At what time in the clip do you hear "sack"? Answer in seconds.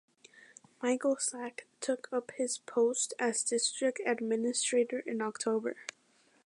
1.19-1.67